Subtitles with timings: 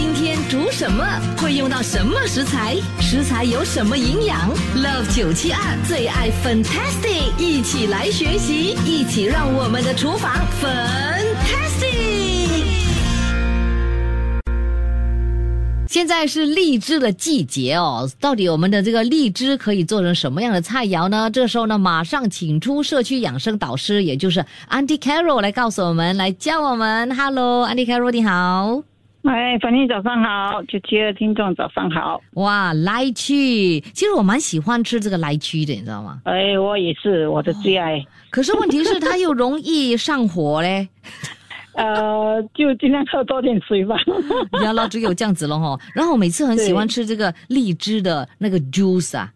[0.00, 1.04] 今天煮什么？
[1.36, 2.74] 会用到什么食材？
[3.02, 11.90] 食材有什么营养？Love 九七二最爱 Fantastic，一起来学习，一起让我们的厨房 Fantastic。
[15.86, 21.28] 现在是荔枝的季节哦，到底我们的这个荔枝可以做成什么样的菜肴呢？
[21.30, 27.14] 这时候呢，马上请出社区养生导师，也就是 Auntie Carol 来告诉我们，来教我们。
[27.14, 28.82] Hello，Auntie Carol，你好。
[29.22, 32.20] 哎，反正早上好，九七二听众早上好。
[32.34, 36.20] 哇，来去，其实我蛮喜欢吃这个来去的，你知道吗？
[36.24, 38.02] 哎，我也是我的最爱。
[38.30, 40.88] 可是问题是它又容易上火嘞。
[41.74, 43.94] 呃，就尽量喝多点水吧。
[44.50, 45.78] 不要老只有这样子了哈。
[45.94, 49.32] 然后我每次很喜欢吃这个荔枝的那个 juice 啊，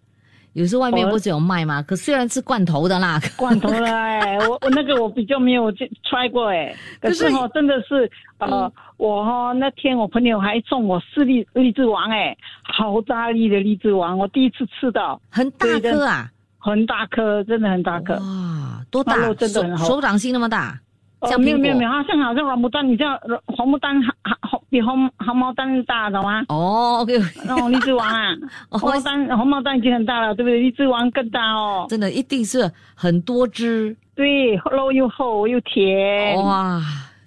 [0.54, 1.82] 有时候外面不是有卖吗？
[1.82, 6.74] 可虽然是罐头的啦，罐头的哎， 我我那个我比较没有 try 过哎。
[7.00, 18.14] 可是哦，真的是呃，我哈那天我朋友还送我四粒荔枝王哎，好大粒的荔枝王，我第一次吃到，很大颗啊，很大颗，真的很大颗。
[18.14, 19.14] 哇，多大？
[19.34, 20.78] 真的很好，手掌心那么大。
[21.24, 26.44] 哦，没有没有没有，好像好像黄牡丹，你知道黄牡丹好好比红红毛丹大，懂吗？
[26.48, 28.28] 哦，OK，那种荔枝王啊，
[28.70, 30.60] 红毛丹红毛丹已经很大了，对不对？
[30.60, 36.80] 荔枝王更大哦，真的一定是很多汁，对，肉又厚又甜，哇。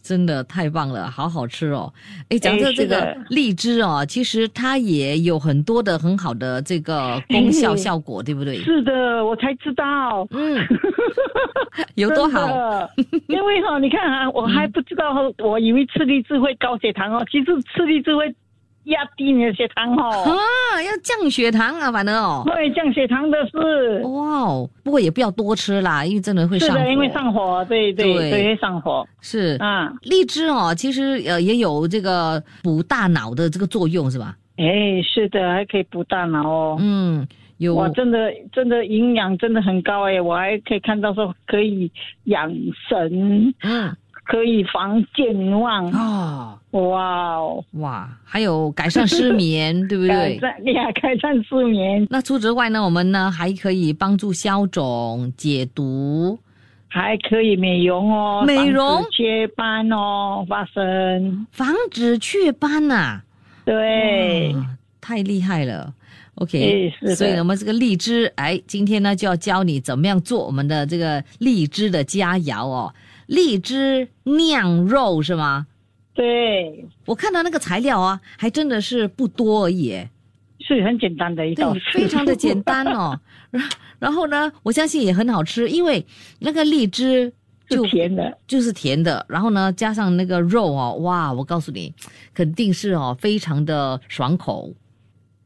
[0.08, 1.92] 真的太棒了，好好吃哦！
[2.30, 8.58] 哎，讲到这个荔枝哦，其实它也有很多的很好的这个 功效效果，对不对？
[8.64, 10.58] 是的，我才知道，嗯，
[11.96, 12.48] 有多好？
[13.28, 18.34] 因为哈，你看啊，我还不知道，我以为吃荔枝会高血糖哦，其实吃荔枝会。
[18.88, 20.10] 压低你的血糖哦。
[20.24, 29.08] 啊，要降血糖啊，反正哦，对，降血糖的是哇哦，不过也不要多吃啦，因为真的会上火，因为上火，对对对，会上火。
[29.22, 29.58] 是。
[29.60, 29.92] 啊。
[30.04, 34.36] 荔枝哦，其实呃也有这个补大脑的这个作用，是吧？
[34.58, 34.66] 哎，
[35.04, 36.78] 是的，还可以补大脑哦。
[36.80, 37.28] 嗯，
[37.58, 37.76] 有。
[37.76, 41.92] 哇，真的真的营养真的很高哎，我还可以看到说可以
[42.24, 42.52] 养
[42.90, 43.96] 神，嗯。
[44.28, 45.90] 可以防健忘。
[45.94, 47.64] 哦，哇哦。
[47.80, 50.38] 哇，还有改善失眠， 对不对？
[50.38, 52.06] 改善厉害，改善失眠。
[52.10, 56.38] 那除此之外呢，我们呢还可以帮助消肿、解毒，
[56.90, 63.22] 还可以美容哦，美容雀斑哦发生，防止雀斑呐，
[63.66, 64.54] 对，
[65.00, 65.94] 太厉害了。
[66.36, 72.94] OK，所以我们这个荔枝，哎，今天呢就要教你怎么样做我们的这个荔枝的佳肴哦。
[73.28, 75.68] 荔枝酿肉是吗？
[76.14, 79.96] 对，我看到那个材料啊，还真的是不多而已，
[80.60, 83.20] 是很简单的一道，非常的简单哦。
[83.52, 83.64] 然
[84.00, 86.04] 然后呢，我相信也很好吃，因为
[86.40, 87.32] 那个荔枝
[87.70, 89.24] 就甜的，就是甜的。
[89.30, 91.94] 然后呢，加上那个肉哦，哇，我告诉你，
[92.34, 94.74] 肯定是哦，非常的爽口。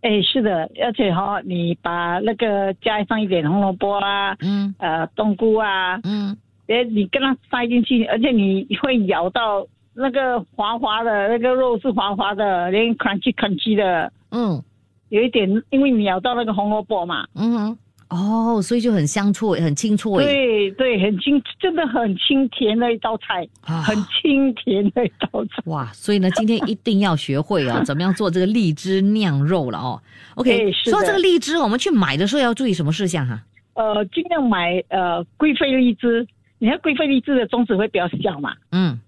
[0.02, 6.38] 哎，是的，而且哈，你把那个加上一点红萝卜啊，嗯，呃，冬菇啊，嗯。
[6.72, 14.64] 哎，你跟它塞进去，而且你会咬到那个滑滑的，那个肉是滑滑的，连 crunchy crunchy 的，嗯，
[15.10, 17.78] 有一点，因为你咬到那个红萝卜嘛，嗯，
[18.10, 30.02] 哦，所以就很香脆，很清脆，对对，很清，真的很清甜的一道菜，很清甜的一道菜，哇，所以呢，今天一定要学会啊， 怎么样做这个荔枝酿肉了哦
[30.36, 33.44] ，OK，说这个荔枝，我们去买的时候要注意什么事项哈？
[33.74, 36.26] 呃，尽量买呃贵妃荔枝。
[36.62, 38.54] 你看贵妃荔枝的种子会比较小嘛？
[38.72, 39.00] 嗯，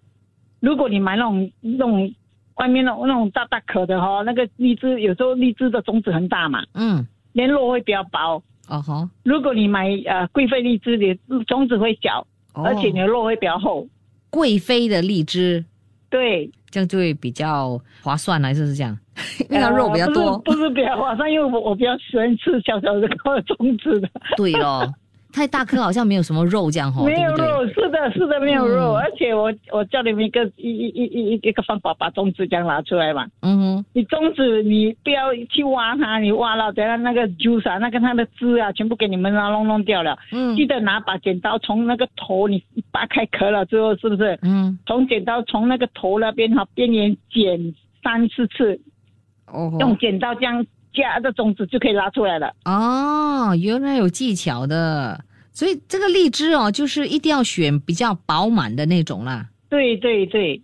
[0.59, 2.11] 如果你买那种那种
[2.55, 8.41] 外面那种那种大大颗的哈，那个荔枝有时候荔枝的种子很大嘛，嗯，连络会比较薄。
[8.69, 11.15] 哦吼，如果你买呃贵妃荔枝的
[11.45, 13.87] 种子会小，而且你的肉会比较厚。
[14.31, 15.63] 贵妃的荔枝，
[16.09, 18.97] 对，这样就会比较划算，还是是这样？
[19.47, 23.07] 因为它肉比较多，不是比较划算，因为我我比较喜欢吃小小的
[23.45, 24.09] 种子的。
[24.37, 24.91] 对咯。
[25.33, 27.03] 太大颗好像没有什么肉这样哈。
[27.03, 28.93] 没有肉，是的，是的，没有肉。
[28.93, 33.27] 而且我我教你们一个一一一一一个方法，把种子这样拿出来嘛。
[33.41, 33.85] 嗯哼。
[33.93, 40.15] 你种子你不要去挖它，你挖了等下那个 juice 啊，那个它的汁啊，全部给你们啊弄弄掉了。
[40.31, 40.55] 嗯。
[40.55, 44.37] 记得拿把剪刀从那个头你扒开壳了之后，是不是？
[44.43, 44.77] 嗯。
[44.85, 48.79] 从剪刀从那个头那边哈边缘剪三四次。
[49.47, 49.75] 哦。
[49.79, 50.63] 用剪刀这样。
[50.93, 55.19] 加的种子就可以拉出来了哦，原来有技巧的，
[55.51, 59.47] 所以这个荔枝哦，就是一定要选比较饱满的那种啦。
[59.69, 60.61] 对对对，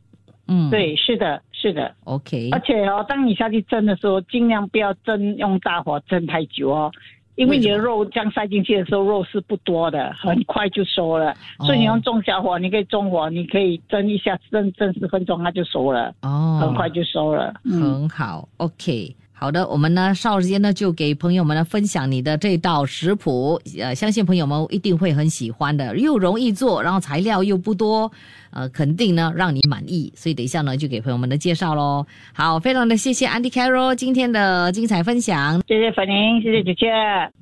[0.48, 2.50] 嗯，对，是的，是的，OK。
[2.52, 6.92] 而且哦，当你下去蒸的时候，尽量不要蒸用大火蒸太久哦，
[7.36, 11.34] 因为你的肉这样塞进去的时候，肉是不多的，很快就熟了。
[11.66, 16.14] 所以你用中小火，你可以中火，你可以蒸一下，蒸蒸十分钟，它就熟了。
[16.22, 19.16] 哦，很快就熟了，很好，OK。
[19.40, 28.12] 好的，我们呢稍后时间呢就给朋友们呢分享你的这道食谱，呃，相信朋友们一定会很喜欢的，又容易做，然后材料又不多，
[28.52, 30.12] 呃，肯定呢让你满意。
[30.14, 32.06] 所以等一下呢就给朋友们的介绍喽。
[32.34, 36.88] 好，非常的谢谢 Andy Carroll 今天的精彩分享，谢谢粉玲，谢谢姐姐，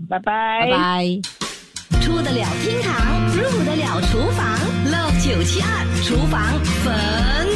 [0.08, 1.06] 拜拜，拜拜。
[2.00, 4.56] 出得了厅堂，入得了厨房
[4.86, 5.68] ，Love 九七二
[6.04, 6.40] 厨房
[6.86, 7.47] 粉。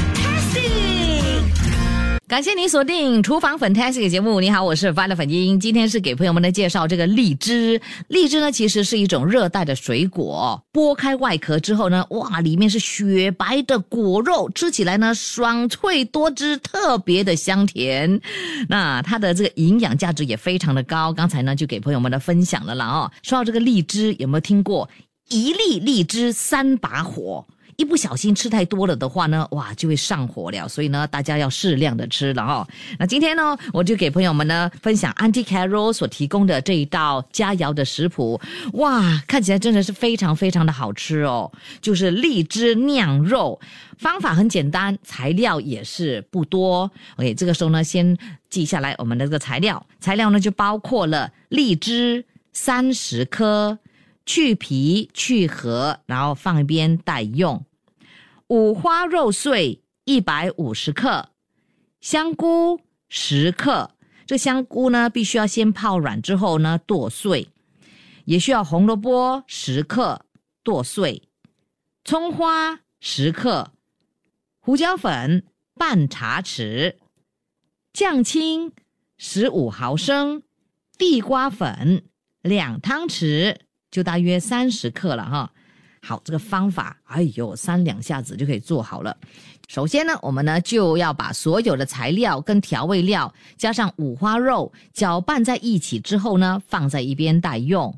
[2.31, 4.39] 感谢您锁定厨房 Fantastic 节目。
[4.39, 5.59] 你好，我是 Violet 粉英。
[5.59, 7.81] 今天是给朋友们的介绍这个荔枝。
[8.07, 10.63] 荔枝呢，其实是一种热带的水果。
[10.71, 18.21] 剥开外壳之后呢，哇，里面是雪白的果肉，吃起来呢爽脆多汁，特别的香甜。
[18.69, 21.11] 那它的这个营养价值也非常的高。
[21.11, 23.11] 刚才呢就给朋友们的分享了啦哦。
[23.23, 24.89] 说到这个荔枝，有没有听过
[25.27, 27.45] 一粒荔枝三把火？
[27.81, 30.67] 一不小心吃太多了的话呢，哇，就会上火了。
[30.67, 32.67] 所以呢，大家要适量的吃了哦。
[32.99, 38.39] 那今天呢，我就给朋友们呢分享 Auntie Carol 所提供的这一道佳肴的食谱。
[38.73, 41.51] 哇，看起来真的是非常非常的好吃哦。
[41.81, 43.59] 就是荔枝酿肉，
[43.97, 46.91] 方法很简单，材料也是不多。
[47.15, 48.15] OK，这个时候呢，先
[48.51, 49.83] 记下来我们的这个材料。
[49.99, 52.23] 材料呢就包括了荔枝
[52.53, 53.79] 三十颗，
[54.27, 57.59] 去皮去核，然后放一边待用。
[58.51, 61.29] 五花肉碎一百五十克，
[62.01, 63.91] 香菇十克。
[64.25, 67.47] 这香菇呢，必须要先泡软之后呢剁碎。
[68.25, 70.25] 也需要红萝卜十克
[70.65, 71.29] 剁碎，
[72.03, 73.71] 葱花十克，
[74.59, 75.45] 胡椒粉
[75.75, 76.97] 半茶匙，
[77.93, 78.73] 酱青
[79.17, 80.43] 十五毫升，
[80.97, 82.03] 地瓜粉
[82.41, 83.59] 两汤匙，
[83.89, 85.53] 就大约三十克了哈。
[86.03, 89.15] 好，这个方法，哎呦，三两下子就可以做好了。
[89.67, 97.95] 首先呢，我们呢就要把所有的材料跟调味料加上五花肉搅拌在一起之后呢，放在一边待用。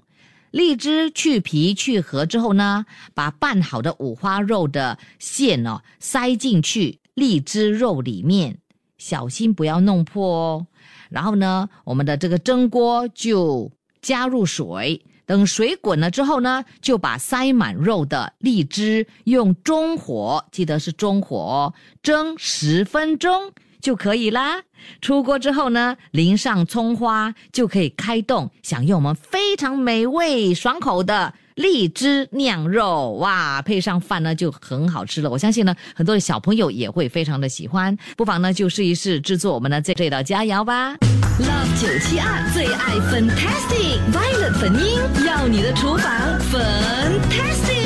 [0.52, 8.60] 荔枝去皮去核之后呢，把拌好的五花肉的馅哦塞进去荔枝肉里面，
[8.98, 10.68] 小心不要弄破哦。
[11.10, 13.72] 然后呢，我们的这个蒸锅就
[14.02, 15.02] 加入水。
[15.26, 24.64] 等水滚了之后呢，就把塞满肉的荔枝用中火，记得是中火，蒸十分钟就可以啦。
[25.02, 33.12] 出锅之后呢，淋上葱花，就可以开动享用我们非常美味爽口的荔枝酿肉。
[33.14, 35.30] 哇，配上饭呢就很好吃了。
[35.30, 40.98] 我相信呢，很多的小朋友也会非常的喜欢，不妨呢就试一试制作我们的这这道佳肴吧。
[41.40, 47.83] Love 九七二最爱 Fantastic Violet 粉音，要你的厨房 Fantastic。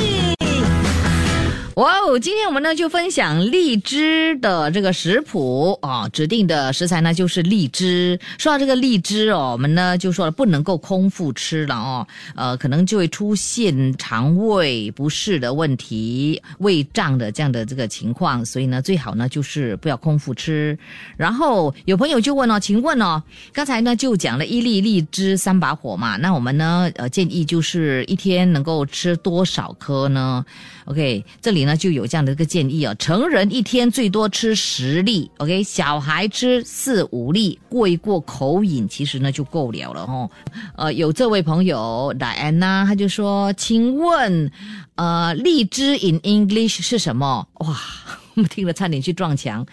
[1.78, 2.18] 哇哦！
[2.18, 8.18] 今天我们呢就分享荔枝的这个食谱啊，指定的食材呢就是荔枝。
[8.36, 20.76] 说到这个荔枝哦，我们呢就说了不能够空腹吃了哦，呃，可能就会出现肠胃不适的问题、胃胀的这样的这个情况，所以呢最好呢就是不要空腹吃。
[21.16, 30.44] 然后有朋友就问哦，请问哦，刚才呢就讲了一粒荔枝三把火嘛，那我们呢呃建议就是一天能够吃多少颗呢
[30.86, 31.67] ？OK，这里。
[31.68, 40.30] 那就有这样的一个建议啊，成人一天最多吃十粒，OK，小孩吃四五粒，过一过口瘾，其实呢就够了了哦。
[40.76, 44.50] 呃，有这位朋友莱安娜他就说，请问，
[44.94, 47.46] 呃，荔枝 in English 是什么？
[47.56, 47.76] 哇！
[48.44, 49.64] 听了差点去撞墙。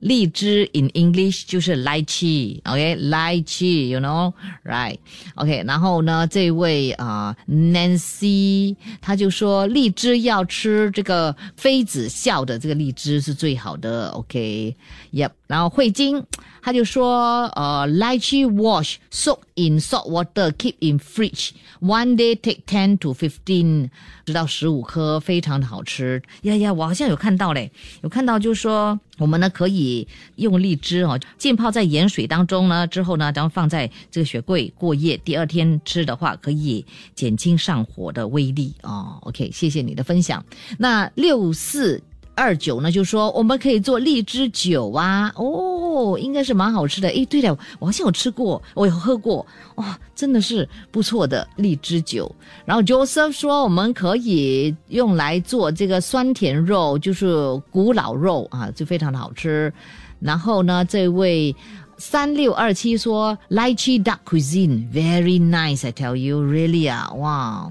[0.00, 15.30] 荔枝 in English 就是 lychee，OK，lychee，you know，right？OK，然后呢，这位啊 Nancy，他就说荔枝要吃这个妃子笑的这个荔枝是最好的，OK，Yep。
[15.46, 16.24] 然后慧晶。
[16.62, 21.52] 他就说，呃，lychee wash soak in salt water, keep in fridge.
[21.80, 23.88] One day take ten to fifteen，
[24.26, 26.22] 直到十五颗，非常的好吃。
[26.42, 27.72] 呀呀，我好像有看到嘞，
[28.10, 39.16] 看到就是说，我们呢可以用荔枝哦浸泡在盐水当中呢，之后呢，然后放在这个雪柜过夜，第二天吃的话可以减轻上火的威力哦。
[39.22, 40.44] OK，谢谢你的分享。
[40.78, 42.02] 那六四。
[42.40, 47.08] 二九呢，就说我们可以做荔枝酒啊，哦，应该是蛮好吃的。
[47.10, 52.34] 诶，对了，我好像有吃过，我有喝过，哇，真的是不错的荔枝酒。
[52.64, 57.36] 然后 Joseph 说我们可以用来做这个酸甜肉，就是
[57.70, 59.70] 古老肉啊，就非常的好吃。
[60.18, 61.54] 然后呢，这位。
[62.00, 65.86] 三六二七说，Lychee duck cuisine very nice.
[65.86, 67.70] I tell you, really 啊，哇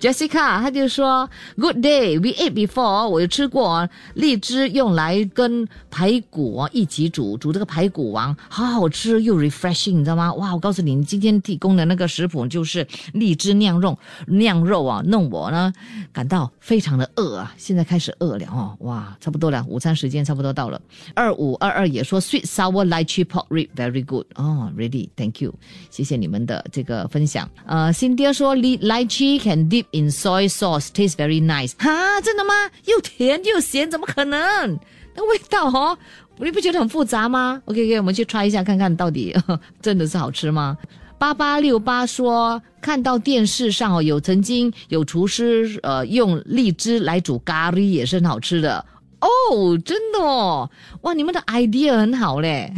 [0.00, 3.06] ！Jessica 他就说，Good day, we ate before.
[3.06, 10.32] 我有吃过荔枝用来跟排骨一起煮，煮这个排骨王，好好吃又 refreshing，你知道吗？
[10.34, 10.54] 哇！
[10.54, 15.70] 我告诉你，你今天提供的那个食谱就是荔枝酿肉，酿肉啊，弄我呢
[16.14, 17.52] 感到非常的饿啊！
[17.58, 20.80] 现在开始饿了哦，哇，差不多了，午餐时间差不多到了。
[21.12, 23.65] 二五二二也说，Sweet sour lychee pork rib。
[23.74, 25.54] Very good 哦，Ready，Thank you，
[25.90, 27.50] 谢谢你们的这个分享。
[27.66, 31.72] 呃，Cindy 说，Lychee can dip in soy sauce，taste very nice。
[31.78, 32.52] 哈，真的吗？
[32.84, 34.78] 又甜又咸，怎么可能？
[35.14, 35.98] 那味道哦，
[36.38, 39.34] 你不觉得很复杂吗？OK，OK，我们去 try 一下，看看到底
[39.80, 40.76] 真的是好吃吗？
[41.18, 48.84] 八八六八说，看到电视上哦，有曾经有厨师呃用荔枝来煮咖喱，也是很好吃的。
[49.20, 50.70] 哦，真的哦，
[51.02, 52.72] 哇，你们的 idea 很好嘞。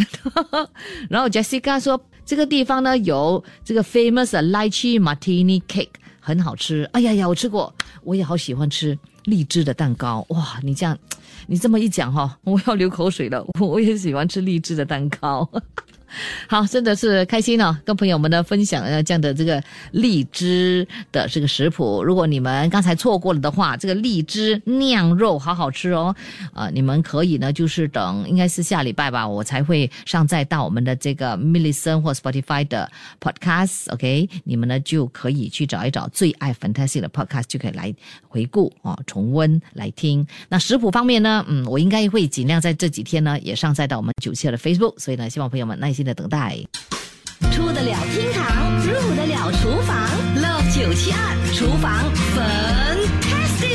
[1.10, 5.88] 然后 Jessica 说，这个地方呢有这个 famous 的 lichi martini cake，
[6.20, 6.88] 很好吃。
[6.92, 10.24] 哎呀呀，我吃过，我也好喜欢吃荔枝的蛋糕。
[10.28, 10.96] 哇，你这样，
[11.46, 13.44] 你这么一讲哈，我要流口水了。
[13.60, 15.48] 我也喜欢吃荔枝的蛋糕。
[16.48, 19.62] 好，真的是开心哦，跟朋友们呢分享呃这样的这个
[19.92, 22.02] 荔枝的这个食谱。
[22.02, 26.14] 如果你们刚才错过了的话，这个荔枝酿肉好好吃哦。
[26.54, 33.92] 呃，你们可以呢，就是等应该是下礼拜吧，我才会上载到我们的这个 m i l l i c e n 或 Spotify 的 Podcast。
[33.92, 37.94] OK，你们呢就可以去找一找最爱 Fantasy 的 Podcast，就可以来
[38.28, 40.26] 回顾啊，重温来听。
[40.48, 44.98] 那食谱方面呢，嗯，我应该会尽量在这几天呢也上载到我们九七二的 Facebook。
[44.98, 45.98] 所以呢，希望朋友们耐心。
[46.08, 46.56] 的等待，
[47.50, 53.68] 出得了厅堂，入得了厨房，Love 九七二厨房 Fantastic。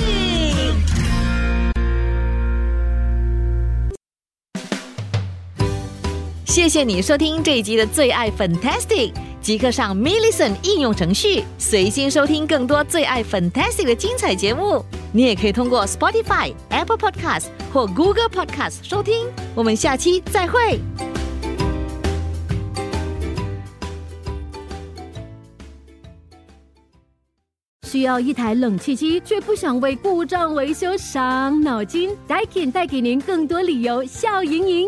[6.46, 14.82] 谢谢你收听这一集的最爱 Fantastic，即刻上 m i l l i c e n 应用程序，随心收听更多最爱 Fantastic 的精彩节目。
[15.12, 19.28] 你也可以通过 Spotify、Apple Podcast 或 Google Podcast 收听。
[19.54, 20.80] 我们下期再会。
[27.86, 34.88] 需要一台冷气机，却不想为故障维修伤脑筋？Daikin 带给您更多理由笑盈盈。